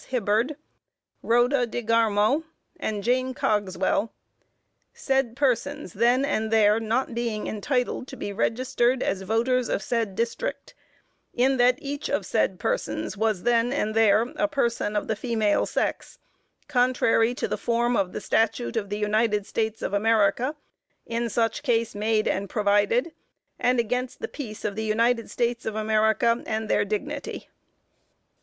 Hibbard, 0.07 0.55
Rhoda 1.21 1.67
DeGarmo, 1.67 2.43
and 2.79 3.03
Jane 3.03 3.35
Cogswell, 3.35 4.11
said 4.95 5.35
persons 5.35 5.93
then 5.93 6.25
and 6.25 6.49
there 6.49 6.79
not 6.79 7.13
being 7.13 7.45
entitled 7.45 8.07
to 8.07 8.15
be 8.17 8.33
Registered 8.33 9.03
as 9.03 9.21
voters 9.21 9.69
of 9.69 9.83
said 9.83 10.15
District, 10.15 10.73
in 11.35 11.57
that 11.57 11.77
each 11.79 12.09
of 12.09 12.25
said 12.25 12.57
persons 12.59 13.15
was 13.15 13.43
then 13.43 13.71
and 13.71 13.93
there 13.93 14.23
a 14.37 14.47
person 14.47 14.95
of 14.95 15.07
the 15.07 15.15
female 15.15 15.67
sex, 15.67 16.17
contrary 16.67 17.35
to 17.35 17.47
the 17.47 17.55
form 17.55 17.95
of 17.95 18.11
the 18.11 18.21
statute 18.21 18.75
of 18.75 18.89
the 18.89 18.97
United 18.97 19.45
States 19.45 19.83
of 19.83 19.93
America 19.93 20.55
in 21.05 21.29
such 21.29 21.61
case 21.61 21.93
made 21.93 22.27
and 22.27 22.49
provided, 22.49 23.11
and 23.59 23.79
against 23.79 24.19
the 24.19 24.27
peace 24.27 24.65
of 24.65 24.75
the 24.75 24.83
United 24.83 25.29
States 25.29 25.63
of 25.63 25.75
America 25.75 26.41
and 26.47 26.67
their 26.67 26.83
dignity. 26.85 27.49